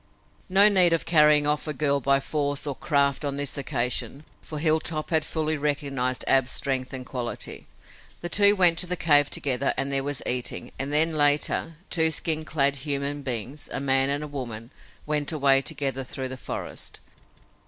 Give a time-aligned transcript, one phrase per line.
[0.49, 4.57] No need of carrying off a girl by force or craft on this occasion, for
[4.57, 7.67] Hilltop had fully recognized Ab's strength and quality.
[8.21, 12.09] The two went to the cave together and there was eating and then, later, two
[12.09, 14.71] skin clad human beings, a man and a woman,
[15.05, 16.99] went away together through the forest.